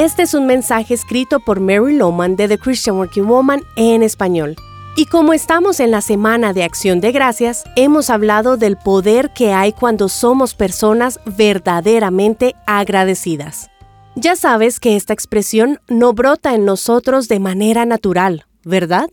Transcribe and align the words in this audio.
Este 0.00 0.22
es 0.22 0.32
un 0.32 0.46
mensaje 0.46 0.94
escrito 0.94 1.40
por 1.40 1.60
Mary 1.60 1.94
Loman 1.94 2.34
de 2.34 2.48
The 2.48 2.56
Christian 2.56 2.96
Working 2.96 3.26
Woman 3.26 3.64
en 3.76 4.02
español. 4.02 4.56
Y 4.96 5.04
como 5.04 5.34
estamos 5.34 5.78
en 5.78 5.90
la 5.90 6.00
semana 6.00 6.54
de 6.54 6.64
acción 6.64 7.02
de 7.02 7.12
gracias, 7.12 7.64
hemos 7.76 8.08
hablado 8.08 8.56
del 8.56 8.78
poder 8.78 9.30
que 9.34 9.52
hay 9.52 9.74
cuando 9.74 10.08
somos 10.08 10.54
personas 10.54 11.20
verdaderamente 11.26 12.54
agradecidas. 12.66 13.68
Ya 14.14 14.36
sabes 14.36 14.80
que 14.80 14.96
esta 14.96 15.12
expresión 15.12 15.80
no 15.86 16.14
brota 16.14 16.54
en 16.54 16.64
nosotros 16.64 17.28
de 17.28 17.38
manera 17.38 17.84
natural, 17.84 18.46
¿verdad? 18.64 19.10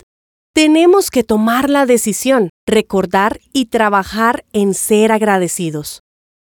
Tenemos 0.54 1.12
que 1.12 1.26
tomar 1.26 1.70
la 1.70 1.86
decisión, 1.86 2.50
recordar 2.66 3.42
y 3.52 3.66
trabajar 3.66 4.46
en 4.54 4.74
ser 4.74 5.12
agradecidos. 5.12 6.00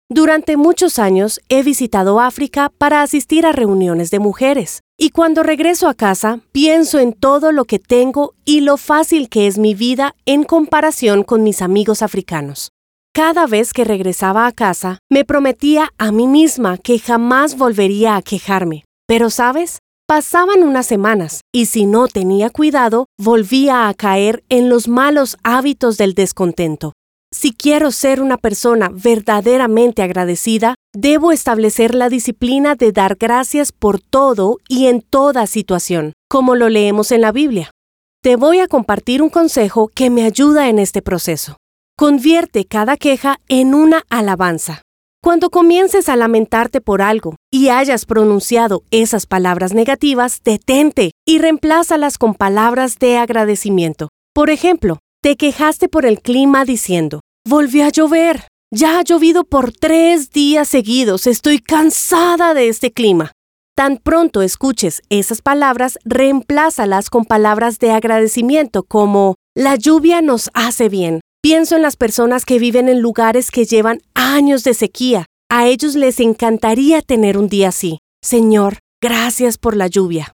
Durante 0.08 0.56
muchos 0.56 1.00
años 1.00 1.40
he 1.48 1.64
visitado 1.64 2.20
África 2.20 2.70
para 2.78 3.02
asistir 3.02 3.44
a 3.44 3.50
reuniones 3.50 4.12
de 4.12 4.20
mujeres, 4.20 4.82
y 4.96 5.10
cuando 5.10 5.42
regreso 5.42 5.88
a 5.88 5.94
casa 5.94 6.38
pienso 6.52 7.00
en 7.00 7.12
todo 7.12 7.50
lo 7.50 7.64
que 7.64 7.80
tengo 7.80 8.34
y 8.44 8.60
lo 8.60 8.76
fácil 8.76 9.28
que 9.28 9.48
es 9.48 9.58
mi 9.58 9.74
vida 9.74 10.14
en 10.24 10.44
comparación 10.44 11.24
con 11.24 11.42
mis 11.42 11.60
amigos 11.60 12.02
africanos. 12.02 12.70
Cada 13.12 13.48
vez 13.48 13.72
que 13.72 13.82
regresaba 13.82 14.46
a 14.46 14.52
casa 14.52 14.98
me 15.10 15.24
prometía 15.24 15.90
a 15.98 16.12
mí 16.12 16.28
misma 16.28 16.78
que 16.78 17.00
jamás 17.00 17.56
volvería 17.56 18.14
a 18.14 18.22
quejarme. 18.22 18.84
Pero 19.08 19.28
sabes, 19.28 19.80
pasaban 20.06 20.62
unas 20.62 20.86
semanas 20.86 21.40
y 21.52 21.66
si 21.66 21.84
no 21.84 22.06
tenía 22.06 22.50
cuidado 22.50 23.06
volvía 23.18 23.88
a 23.88 23.94
caer 23.94 24.44
en 24.50 24.68
los 24.68 24.86
malos 24.86 25.36
hábitos 25.42 25.96
del 25.96 26.14
descontento. 26.14 26.92
Si 27.38 27.52
quiero 27.52 27.90
ser 27.90 28.22
una 28.22 28.38
persona 28.38 28.88
verdaderamente 28.90 30.02
agradecida, 30.02 30.74
debo 30.94 31.32
establecer 31.32 31.94
la 31.94 32.08
disciplina 32.08 32.76
de 32.76 32.92
dar 32.92 33.16
gracias 33.16 33.72
por 33.72 34.00
todo 34.00 34.56
y 34.68 34.86
en 34.86 35.02
toda 35.02 35.46
situación, 35.46 36.14
como 36.30 36.54
lo 36.54 36.70
leemos 36.70 37.12
en 37.12 37.20
la 37.20 37.32
Biblia. 37.32 37.70
Te 38.22 38.36
voy 38.36 38.60
a 38.60 38.68
compartir 38.68 39.20
un 39.20 39.28
consejo 39.28 39.88
que 39.88 40.08
me 40.08 40.24
ayuda 40.24 40.70
en 40.70 40.78
este 40.78 41.02
proceso. 41.02 41.58
Convierte 41.94 42.64
cada 42.64 42.96
queja 42.96 43.36
en 43.50 43.74
una 43.74 44.04
alabanza. 44.08 44.80
Cuando 45.22 45.50
comiences 45.50 46.08
a 46.08 46.16
lamentarte 46.16 46.80
por 46.80 47.02
algo 47.02 47.36
y 47.52 47.68
hayas 47.68 48.06
pronunciado 48.06 48.82
esas 48.90 49.26
palabras 49.26 49.74
negativas, 49.74 50.40
detente 50.42 51.10
y 51.26 51.38
reemplázalas 51.38 52.16
con 52.16 52.34
palabras 52.34 52.98
de 52.98 53.18
agradecimiento. 53.18 54.08
Por 54.32 54.48
ejemplo, 54.48 55.00
te 55.22 55.36
quejaste 55.36 55.88
por 55.88 56.06
el 56.06 56.22
clima 56.22 56.64
diciendo, 56.64 57.20
Volvió 57.48 57.84
a 57.84 57.90
llover. 57.90 58.48
Ya 58.74 58.98
ha 58.98 59.02
llovido 59.02 59.44
por 59.44 59.70
tres 59.70 60.32
días 60.32 60.66
seguidos. 60.66 61.28
Estoy 61.28 61.60
cansada 61.60 62.54
de 62.54 62.68
este 62.68 62.90
clima. 62.90 63.30
Tan 63.76 63.98
pronto 63.98 64.42
escuches 64.42 65.00
esas 65.10 65.42
palabras, 65.42 65.96
reemplázalas 66.04 67.08
con 67.08 67.24
palabras 67.24 67.78
de 67.78 67.92
agradecimiento 67.92 68.82
como 68.82 69.36
la 69.54 69.76
lluvia 69.76 70.22
nos 70.22 70.50
hace 70.54 70.88
bien. 70.88 71.20
Pienso 71.40 71.76
en 71.76 71.82
las 71.82 71.94
personas 71.94 72.44
que 72.44 72.58
viven 72.58 72.88
en 72.88 73.00
lugares 73.00 73.52
que 73.52 73.64
llevan 73.64 74.00
años 74.14 74.64
de 74.64 74.74
sequía. 74.74 75.26
A 75.48 75.68
ellos 75.68 75.94
les 75.94 76.18
encantaría 76.18 77.00
tener 77.00 77.38
un 77.38 77.48
día 77.48 77.68
así. 77.68 78.00
Señor, 78.24 78.78
gracias 79.00 79.56
por 79.56 79.76
la 79.76 79.86
lluvia. 79.86 80.32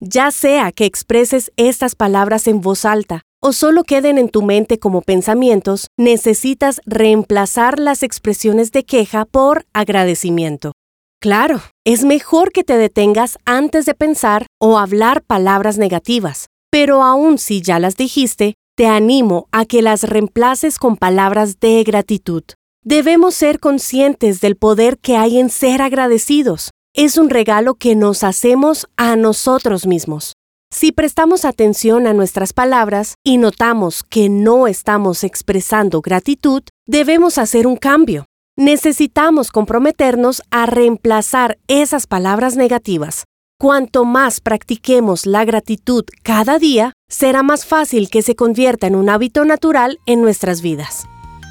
Ya 0.00 0.30
sea 0.30 0.72
que 0.72 0.86
expreses 0.86 1.52
estas 1.58 1.94
palabras 1.94 2.48
en 2.48 2.62
voz 2.62 2.86
alta 2.86 3.20
o 3.46 3.52
solo 3.52 3.84
queden 3.84 4.16
en 4.16 4.30
tu 4.30 4.40
mente 4.40 4.78
como 4.78 5.02
pensamientos, 5.02 5.88
necesitas 5.98 6.80
reemplazar 6.86 7.78
las 7.78 8.02
expresiones 8.02 8.72
de 8.72 8.84
queja 8.84 9.26
por 9.26 9.66
agradecimiento. 9.74 10.72
Claro, 11.20 11.60
es 11.84 12.06
mejor 12.06 12.52
que 12.52 12.64
te 12.64 12.78
detengas 12.78 13.36
antes 13.44 13.84
de 13.84 13.92
pensar 13.92 14.46
o 14.58 14.78
hablar 14.78 15.22
palabras 15.22 15.76
negativas, 15.76 16.46
pero 16.70 17.02
aun 17.02 17.36
si 17.36 17.60
ya 17.60 17.78
las 17.78 17.98
dijiste, 17.98 18.54
te 18.76 18.86
animo 18.86 19.46
a 19.52 19.66
que 19.66 19.82
las 19.82 20.04
reemplaces 20.04 20.78
con 20.78 20.96
palabras 20.96 21.60
de 21.60 21.84
gratitud. 21.84 22.44
Debemos 22.82 23.34
ser 23.34 23.60
conscientes 23.60 24.40
del 24.40 24.56
poder 24.56 24.96
que 24.96 25.18
hay 25.18 25.38
en 25.38 25.50
ser 25.50 25.82
agradecidos. 25.82 26.70
Es 26.94 27.18
un 27.18 27.28
regalo 27.28 27.74
que 27.74 27.94
nos 27.94 28.24
hacemos 28.24 28.86
a 28.96 29.16
nosotros 29.16 29.86
mismos. 29.86 30.32
Si 30.74 30.90
prestamos 30.90 31.44
atención 31.44 32.08
a 32.08 32.14
nuestras 32.14 32.52
palabras 32.52 33.14
y 33.22 33.38
notamos 33.38 34.02
que 34.02 34.28
no 34.28 34.66
estamos 34.66 35.22
expresando 35.22 36.00
gratitud, 36.00 36.64
debemos 36.84 37.38
hacer 37.38 37.68
un 37.68 37.76
cambio. 37.76 38.24
Necesitamos 38.56 39.52
comprometernos 39.52 40.42
a 40.50 40.66
reemplazar 40.66 41.58
esas 41.68 42.08
palabras 42.08 42.56
negativas. 42.56 43.22
Cuanto 43.56 44.04
más 44.04 44.40
practiquemos 44.40 45.26
la 45.26 45.44
gratitud 45.44 46.04
cada 46.24 46.58
día, 46.58 46.92
será 47.08 47.44
más 47.44 47.64
fácil 47.64 48.10
que 48.10 48.22
se 48.22 48.34
convierta 48.34 48.88
en 48.88 48.96
un 48.96 49.10
hábito 49.10 49.44
natural 49.44 50.00
en 50.06 50.22
nuestras 50.22 50.60
vidas. 50.60 51.06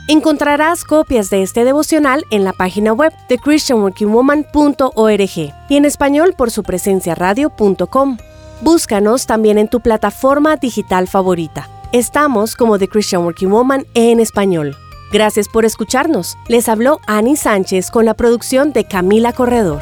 Encontrarás 0.09 0.83
copias 0.83 1.29
de 1.29 1.43
este 1.43 1.63
devocional 1.63 2.25
en 2.29 2.43
la 2.43 2.51
página 2.51 2.91
web 2.91 3.13
de 3.29 3.37
christianworkingwoman.org 3.37 5.53
y 5.69 5.77
en 5.77 5.85
español 5.85 6.35
por 6.37 6.51
su 6.51 6.63
presencia 6.63 7.15
radio.com. 7.15 8.17
Búscanos 8.63 9.25
también 9.25 9.57
en 9.57 9.67
tu 9.67 9.81
plataforma 9.81 10.55
digital 10.55 11.09
favorita. 11.09 11.67
Estamos 11.91 12.55
como 12.55 12.79
The 12.79 12.87
Christian 12.87 13.23
Working 13.23 13.49
Woman 13.49 13.85
en 13.93 14.21
español. 14.21 14.77
Gracias 15.11 15.49
por 15.49 15.65
escucharnos. 15.65 16.37
Les 16.47 16.69
habló 16.69 17.01
Annie 17.05 17.35
Sánchez 17.35 17.91
con 17.91 18.05
la 18.05 18.13
producción 18.13 18.71
de 18.71 18.85
Camila 18.85 19.33
Corredor. 19.33 19.81